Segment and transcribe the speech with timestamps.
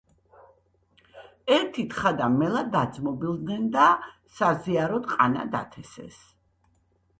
[1.55, 3.91] ერთი თხა და მელა დაძმობილდნენ და
[4.41, 6.21] საზიაროდ ყანა დათესეს